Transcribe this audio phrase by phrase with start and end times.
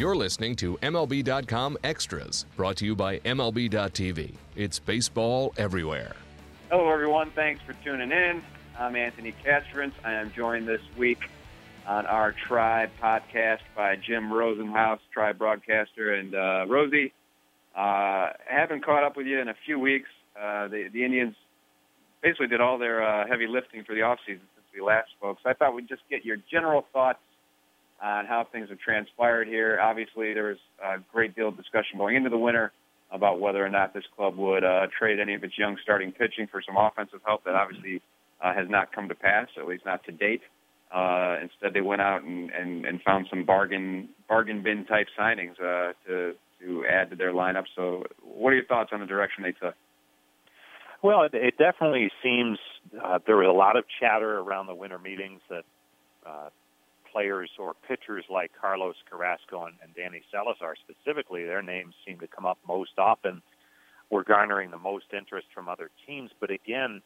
[0.00, 4.32] You're listening to MLB.com Extras, brought to you by MLB.tv.
[4.56, 6.16] It's baseball everywhere.
[6.70, 7.30] Hello, everyone.
[7.32, 8.42] Thanks for tuning in.
[8.78, 9.92] I'm Anthony Castrovince.
[10.02, 11.18] I am joined this week
[11.86, 16.14] on our Tribe podcast by Jim Rosenhaus, Tribe broadcaster.
[16.14, 17.12] And uh, Rosie,
[17.76, 20.08] uh, haven't caught up with you in a few weeks.
[20.34, 21.34] Uh, the, the Indians
[22.22, 25.36] basically did all their uh, heavy lifting for the offseason since we last spoke.
[25.42, 27.18] So I thought we'd just get your general thoughts
[28.02, 29.78] on how things have transpired here.
[29.80, 32.72] Obviously, there was a great deal of discussion going into the winter
[33.12, 36.46] about whether or not this club would uh, trade any of its young starting pitching
[36.50, 37.44] for some offensive help.
[37.44, 38.00] That obviously
[38.40, 40.42] uh, has not come to pass, at least not to date.
[40.94, 45.60] Uh, instead, they went out and, and, and found some bargain bargain bin type signings
[45.60, 47.64] uh, to to add to their lineup.
[47.76, 49.74] So, what are your thoughts on the direction they took?
[51.02, 52.58] Well, it, it definitely seems
[53.02, 55.64] uh, there was a lot of chatter around the winter meetings that
[56.26, 56.50] uh,
[57.12, 62.26] players or pitchers like Carlos Carrasco and, and Danny Salazar specifically, their names seem to
[62.26, 63.42] come up most often.
[64.10, 67.00] Were garnering the most interest from other teams, but again,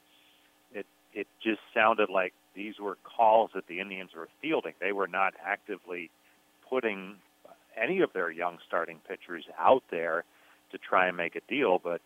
[0.73, 4.73] it it just sounded like these were calls that the Indians were fielding.
[4.81, 6.11] They were not actively
[6.67, 7.17] putting
[7.77, 10.25] any of their young starting pitchers out there
[10.73, 11.79] to try and make a deal.
[11.83, 12.01] But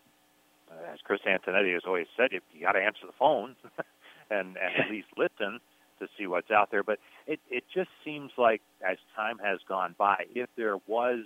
[0.69, 3.55] uh, as Chris Antonetti has always said, you, you got to answer the phone
[4.29, 5.59] and, and at least listen
[5.99, 6.83] to see what's out there.
[6.83, 11.25] But it, it just seems like as time has gone by, if there was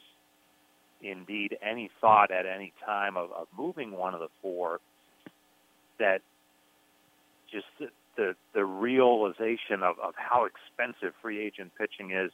[1.02, 4.80] indeed any thought at any time of, of moving one of the four,
[6.00, 6.22] that
[7.52, 12.32] just the, the, the realization of, of how expensive free agent pitching is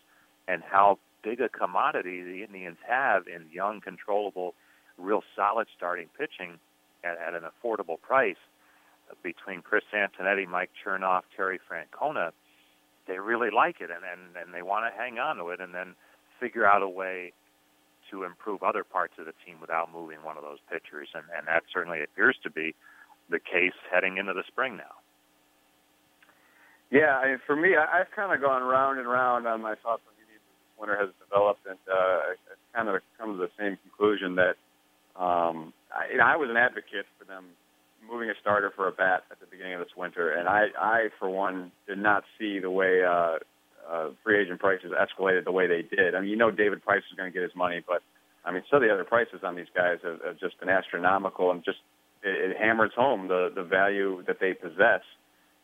[0.48, 4.54] and how big a commodity the Indians have in young, controllable,
[4.98, 6.60] real solid starting pitching
[7.04, 8.38] at, at an affordable price
[9.24, 12.32] between Chris Antonetti, Mike Chernoff, Terry Francona,
[13.08, 15.74] they really like it and, and, and they want to hang on to it and
[15.74, 15.96] then
[16.40, 17.34] figure out a way
[18.12, 21.10] to improve other parts of the team without moving one of those pitchers.
[21.14, 22.74] And, and that certainly appears to be
[23.30, 24.98] the case heading into the spring now.
[26.92, 30.02] Yeah, I mean, for me, I've kind of gone round and round on my thoughts
[30.10, 30.42] on this
[30.80, 34.58] winter has developed, and uh, I've kind of come to the same conclusion that
[35.14, 37.46] um, I, you know, I was an advocate for them
[38.08, 41.10] moving a starter for a bat at the beginning of this winter, and I, I
[41.20, 43.38] for one, did not see the way uh,
[43.90, 46.16] uh, free agent prices escalated the way they did.
[46.16, 48.02] I mean, you know, David Price is going to get his money, but
[48.46, 51.52] I mean, some of the other prices on these guys have, have just been astronomical,
[51.52, 51.80] and just
[52.24, 55.02] it, it hammers home the the value that they possess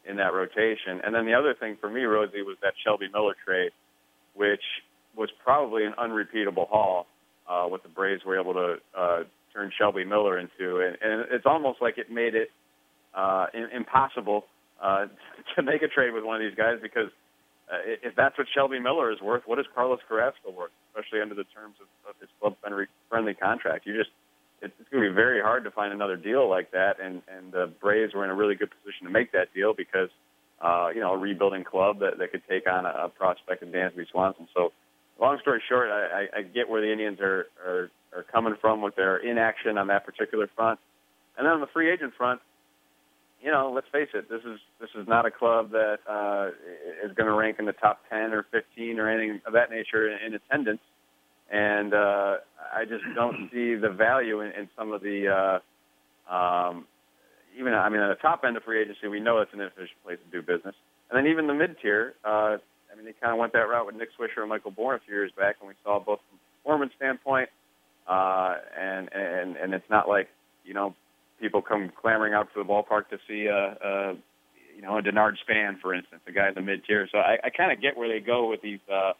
[0.08, 1.02] in that rotation.
[1.04, 3.72] And then the other thing for me, Rosie, was that Shelby Miller trade,
[4.36, 4.62] which
[5.16, 7.08] was probably an unrepeatable haul.
[7.48, 9.24] Uh, what the Braves were able to uh,
[9.56, 12.50] turned Shelby Miller into, and, and it's almost like it made it
[13.16, 14.46] uh, impossible
[14.82, 15.06] uh,
[15.56, 17.10] to make a trade with one of these guys because
[17.72, 21.34] uh, if that's what Shelby Miller is worth, what is Carlos Carrasco worth, especially under
[21.34, 23.88] the terms of, of his club-friendly contract?
[23.88, 24.12] You just
[24.62, 27.72] it's going to be very hard to find another deal like that, and and the
[27.82, 30.10] Braves were in a really good position to make that deal because
[30.62, 33.72] uh, you know a rebuilding club that that could take on a, a prospect in
[33.72, 34.48] Dansby Swanson.
[34.56, 34.72] So,
[35.20, 38.82] long story short, I, I, I get where the Indians are are are coming from
[38.82, 40.80] with their inaction on that particular front.
[41.38, 42.42] And then on the free agent front,
[43.42, 46.50] you know, let's face it, this is this is not a club that uh,
[47.06, 50.10] is going to rank in the top 10 or 15 or anything of that nature
[50.10, 50.82] in, in attendance.
[51.52, 52.38] And uh,
[52.74, 55.62] I just don't see the value in, in some of the,
[56.30, 56.86] uh, um,
[57.60, 60.02] even I mean, at the top end of free agency, we know it's an inefficient
[60.04, 60.76] place to do business.
[61.10, 62.58] And then even the mid tier, uh,
[62.92, 65.00] I mean, they kind of went that route with Nick Swisher and Michael Bourn a
[65.06, 67.50] few years back, and we saw both from a performance standpoint
[68.08, 70.30] uh, and and and it's not like
[70.64, 70.96] you know
[71.40, 74.14] people come clamoring out to the ballpark to see a, a
[74.76, 77.08] you know a Denard Span, for instance, a guy in the mid tier.
[77.12, 79.14] So I, I kind of get where they go with these uh,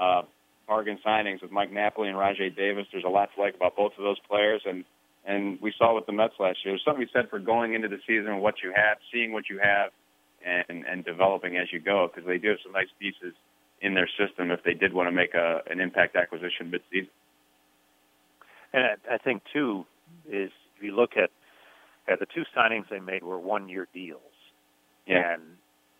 [0.00, 0.22] uh,
[0.66, 2.86] bargain signings with Mike Napoli and Rajai Davis.
[2.92, 4.84] There's a lot to like about both of those players, and
[5.24, 6.72] and we saw with the Mets last year.
[6.74, 9.58] There's something we said for going into the season, what you have, seeing what you
[9.62, 9.90] have,
[10.44, 13.34] and and developing as you go, because they do have some nice pieces
[13.80, 17.10] in their system if they did want to make a an impact acquisition mid-season.
[18.72, 19.84] And I, I think too
[20.28, 21.30] is if you look at
[22.08, 24.20] at the two signings they made were one year deals,
[25.06, 25.34] yeah.
[25.34, 25.42] and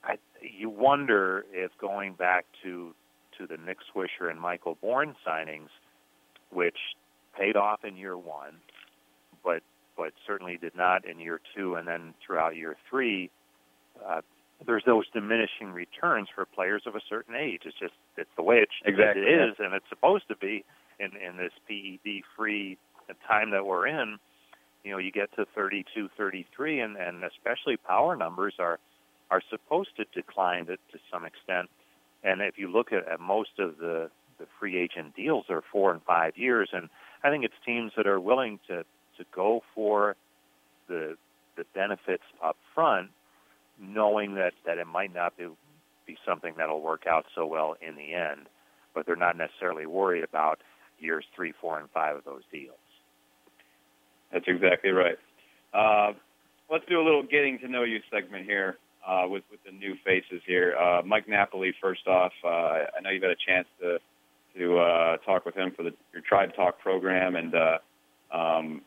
[0.05, 2.95] I, you wonder if going back to
[3.39, 5.69] to the Nick Swisher and Michael Bourn signings,
[6.51, 6.79] which
[7.37, 8.55] paid off in year one,
[9.45, 9.63] but
[9.97, 13.31] but certainly did not in year two, and then throughout year three,
[14.07, 14.21] uh,
[14.67, 17.63] there's those diminishing returns for players of a certain age.
[17.65, 19.23] It's just it's the way it, exactly.
[19.23, 20.65] it is, and it's supposed to be
[20.99, 22.79] in in this PED free
[23.29, 24.19] time that we're in.
[24.85, 28.79] You know, you get to 32, 33, and and especially power numbers are
[29.31, 31.69] are supposed to decline to, to some extent.
[32.23, 35.93] And if you look at, at most of the the free agent deals they're four
[35.93, 36.89] and five years, and
[37.25, 38.85] I think it's teams that are willing to
[39.19, 40.17] to go for
[40.89, 41.17] the
[41.57, 43.11] the benefits up front,
[43.81, 45.47] knowing that that it might not be
[46.07, 48.47] be something that'll work out so well in the end,
[48.95, 50.61] but they're not necessarily worried about
[50.99, 52.77] years three, four, and five of those deals.
[54.33, 55.17] That's exactly right.
[55.73, 56.13] Uh,
[56.71, 58.77] let's do a little getting to know you segment here
[59.07, 60.77] uh, with with the new faces here.
[60.77, 63.99] Uh, Mike Napoli, first off, uh, I know you've had a chance to
[64.59, 67.79] to uh, talk with him for the your Tribe Talk program, and uh,
[68.37, 68.83] um,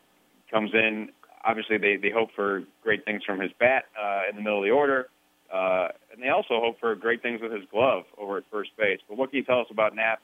[0.50, 1.08] comes in.
[1.44, 4.64] Obviously, they they hope for great things from his bat uh, in the middle of
[4.64, 5.08] the order,
[5.52, 8.98] uh, and they also hope for great things with his glove over at first base.
[9.08, 10.20] But what can you tell us about Nap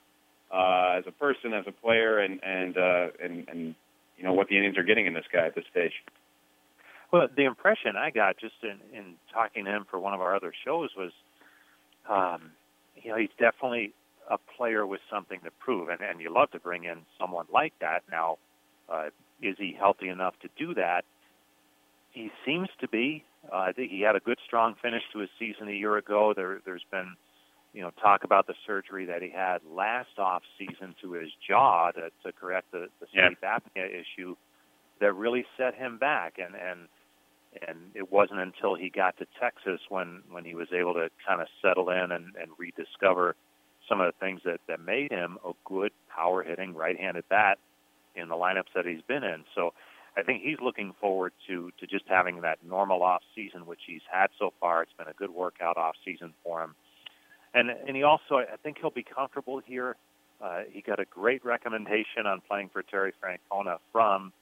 [0.57, 3.75] uh, as a person, as a player, and and uh, and and
[4.17, 5.93] you know what the Indians are getting in this guy at this stage?
[7.13, 10.35] Well, the impression I got just in, in talking to him for one of our
[10.35, 11.13] other shows was,
[12.11, 12.51] um,
[12.97, 13.93] you know, he's definitely
[14.29, 17.75] a player with something to prove, and, and you love to bring in someone like
[17.81, 18.03] that.
[18.11, 18.39] Now,
[18.89, 19.11] uh,
[19.41, 21.05] is he healthy enough to do that?
[22.11, 23.25] He seems to be.
[23.53, 26.33] Uh, I think he had a good, strong finish to his season a year ago.
[26.35, 27.15] There, there's been,
[27.77, 31.91] you know, talk about the surgery that he had last off season to his jaw
[31.91, 33.59] to, to correct the, the sleep yeah.
[33.59, 34.35] apnea issue
[34.99, 36.39] that really set him back.
[36.39, 36.89] And and
[37.69, 41.43] and it wasn't until he got to Texas when when he was able to kind
[41.43, 43.37] of settle in and, and rediscover
[43.87, 47.59] some of the things that that made him a good power hitting right-handed bat
[48.15, 49.45] in the lineups that he's been in.
[49.55, 49.75] So
[50.17, 54.01] I think he's looking forward to to just having that normal off season, which he's
[54.11, 54.83] had so far.
[54.83, 56.75] It's been a good workout off season for him,
[57.57, 59.97] and and he also I think he'll be comfortable here.
[60.41, 64.33] Uh, he got a great recommendation on playing for Terry Francona from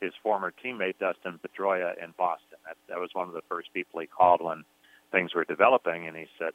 [0.00, 2.58] his former teammate Dustin Pedroia in Boston.
[2.66, 4.64] That, that was one of the first people he called when
[5.12, 6.50] things were developing, and he said,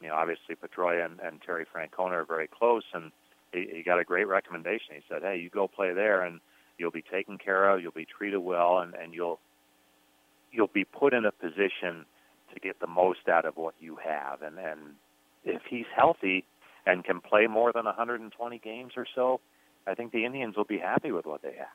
[0.00, 3.12] you know, obviously Pedroia and, and Terry Francona are very close, and
[3.52, 4.94] he, he got a great recommendation.
[4.94, 6.40] He said, "Hey, you go play there, and
[6.78, 9.38] you'll be taken care of, you'll be treated well, and, and you'll
[10.50, 12.06] you'll be put in a position
[12.54, 14.80] to get the most out of what you have." And and
[15.44, 16.44] if he's healthy
[16.86, 19.40] and can play more than 120 games or so,
[19.86, 21.68] I think the Indians will be happy with what they have.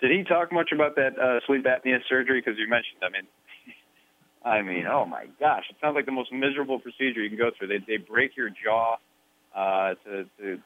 [0.00, 2.42] Did he talk much about that uh, sleep apnea surgery?
[2.44, 3.26] Because you mentioned, I mean,
[4.44, 7.50] I mean, oh my gosh, it sounds like the most miserable procedure you can go
[7.56, 7.68] through.
[7.68, 8.96] They they break your jaw
[9.54, 10.58] uh, to to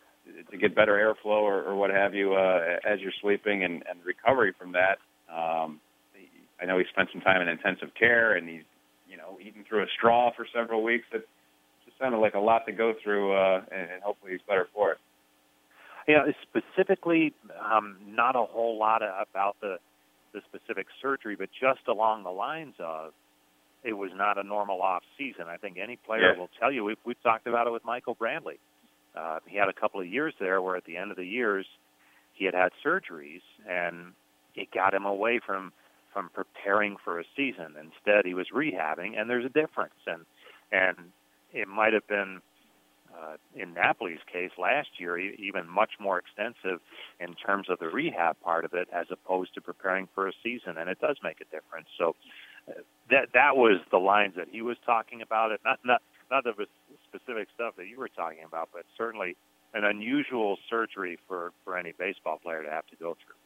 [0.51, 4.01] to get better airflow or, or what have you uh, as you're sleeping, and, and
[4.05, 4.99] recovery from that.
[5.33, 5.81] Um,
[6.61, 8.65] I know he spent some time in intensive care, and he's
[9.09, 11.07] you know eating through a straw for several weeks.
[11.13, 11.29] It
[11.85, 14.93] just sounded like a lot to go through, uh, and, and hopefully he's better for
[14.93, 14.99] it.
[16.07, 19.77] Yeah, specifically, um, not a whole lot about the
[20.33, 23.13] the specific surgery, but just along the lines of
[23.85, 25.45] it was not a normal off season.
[25.49, 26.39] I think any player yeah.
[26.39, 26.85] will tell you.
[26.85, 28.59] We've, we've talked about it with Michael Brantley.
[29.17, 31.67] Uh, he had a couple of years there where at the end of the years
[32.35, 34.13] he had had surgeries and
[34.55, 35.73] it got him away from
[36.19, 37.77] from preparing for a season.
[37.79, 39.95] Instead, he was rehabbing, and there's a difference.
[40.07, 40.27] And
[40.73, 40.97] and
[41.53, 42.41] it might have been
[43.15, 46.81] uh, in Napoli's case last year even much more extensive
[47.21, 50.77] in terms of the rehab part of it as opposed to preparing for a season,
[50.77, 51.87] and it does make a difference.
[51.97, 52.17] So
[52.69, 52.73] uh,
[53.11, 55.53] that that was the lines that he was talking about.
[55.53, 56.67] It not not not the
[57.07, 59.37] specific stuff that you were talking about, but certainly
[59.73, 63.38] an unusual surgery for for any baseball player to have to go through.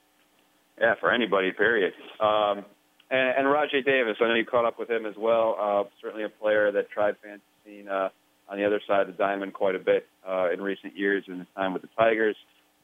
[0.82, 1.92] Yeah, for anybody, period.
[2.18, 2.64] Um,
[3.08, 5.56] and, and Rajai Davis, I know you caught up with him as well.
[5.60, 8.08] Uh, certainly a player that Tribe fans have seen uh,
[8.48, 11.38] on the other side of the diamond quite a bit uh, in recent years in
[11.38, 12.34] his time with the Tigers.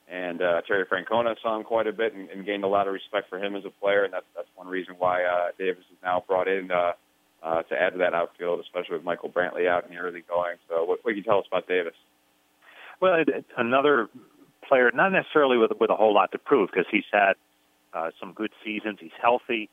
[0.08, 2.94] And uh, Terry Francona saw him quite a bit and, and gained a lot of
[2.94, 5.98] respect for him as a player, and that's that's one reason why uh, Davis is
[6.02, 6.92] now brought in uh,
[7.42, 10.56] uh, to add to that outfield, especially with Michael Brantley out the early going.
[10.68, 11.92] So, what, what can you tell us about Davis?
[13.02, 14.08] Well, it, another
[14.66, 17.34] player, not necessarily with with a whole lot to prove, because he's had
[17.94, 18.98] uh, some good seasons.
[19.00, 19.68] He's healthy.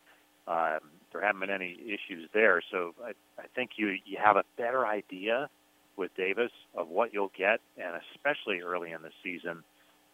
[0.47, 0.79] Um,
[1.11, 4.85] there haven't been any issues there, so I, I think you you have a better
[4.85, 5.49] idea
[5.97, 9.63] with Davis of what you'll get, and especially early in the season,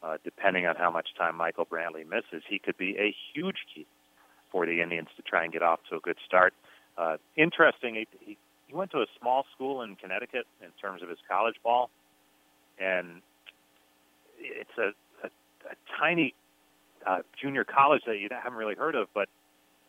[0.03, 3.88] uh, depending on how much time Michael Brantley misses, he could be a huge key
[4.51, 6.53] for the Indians to try and get off to a good start.
[6.98, 11.10] Uh, interesting, he, he, he went to a small school in Connecticut in terms of
[11.10, 11.89] his college ball,
[12.79, 13.22] and
[14.39, 14.91] it's a,
[15.25, 15.29] a,
[15.70, 16.34] a tiny
[17.05, 19.29] uh, junior college that you haven't really heard of, but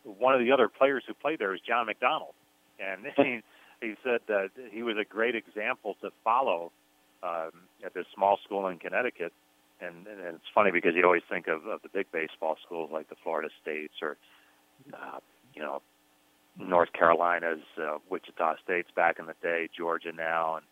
[0.03, 2.33] one of the other players who played there is John McDonald,
[2.79, 3.41] and he,
[3.81, 6.71] he said that he was a great example to follow
[7.23, 7.51] um,
[7.85, 9.33] at this small school in Connecticut.
[9.81, 13.09] And, and it's funny because you always think of, of the big baseball schools like
[13.09, 14.17] the Florida States or,
[14.93, 15.19] uh,
[15.53, 15.81] you know,
[16.57, 20.65] North Carolina's, uh, Wichita State's back in the day, Georgia now, and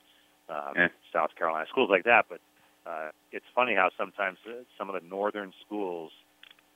[0.47, 0.87] uh, yeah.
[1.11, 2.25] South Carolina, schools like that.
[2.29, 2.39] But
[2.85, 6.11] uh, it's funny how sometimes uh, some of the northern schools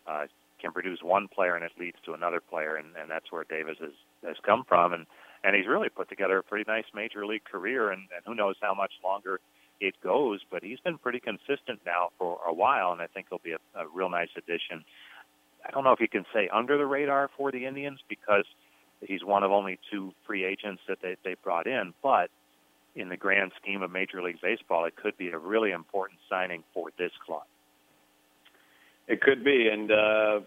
[0.07, 0.25] uh,
[0.61, 3.77] can produce one player and it leads to another player, and, and that's where Davis
[3.79, 3.93] has
[4.25, 5.05] has come from, and
[5.43, 8.55] and he's really put together a pretty nice major league career, and, and who knows
[8.61, 9.39] how much longer
[9.79, 13.41] it goes, but he's been pretty consistent now for a while, and I think he'll
[13.43, 14.83] be a, a real nice addition.
[15.65, 18.45] I don't know if you can say under the radar for the Indians because
[19.01, 22.29] he's one of only two free agents that they they brought in, but
[22.95, 26.63] in the grand scheme of Major League Baseball, it could be a really important signing
[26.73, 27.43] for this club.
[29.07, 30.39] It could be, and uh,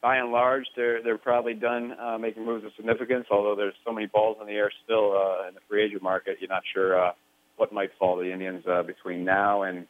[0.00, 3.26] by and large, they're they're probably done uh, making moves of significance.
[3.30, 6.36] Although there's so many balls in the air still uh, in the free agent market,
[6.40, 7.12] you're not sure uh,
[7.56, 9.86] what might fall to the Indians uh, between now and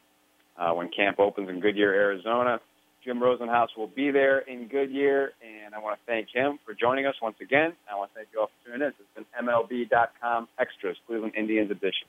[0.56, 2.60] uh, when camp opens in Goodyear, Arizona.
[3.04, 7.04] Jim Rosenhaus will be there in Goodyear, and I want to thank him for joining
[7.04, 7.74] us once again.
[7.92, 8.88] I want to thank you all for tuning in.
[8.88, 12.08] It's been MLB.com Extras, Cleveland Indians edition.